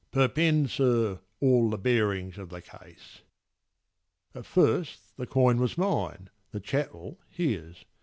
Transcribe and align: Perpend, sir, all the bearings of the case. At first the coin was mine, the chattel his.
Perpend, 0.09 0.71
sir, 0.71 1.19
all 1.39 1.69
the 1.69 1.77
bearings 1.77 2.39
of 2.39 2.49
the 2.49 2.59
case. 2.63 3.21
At 4.33 4.47
first 4.47 5.15
the 5.15 5.27
coin 5.27 5.59
was 5.59 5.77
mine, 5.77 6.31
the 6.49 6.59
chattel 6.59 7.19
his. 7.29 7.85